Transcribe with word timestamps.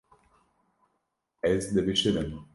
Ez 1.41 1.75
dibişirim. 1.75 2.39